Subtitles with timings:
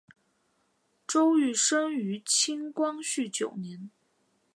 [1.05, 3.91] 周珏生于清光绪九年。